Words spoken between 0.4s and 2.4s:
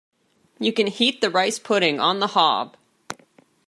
You can heat the rice pudding on the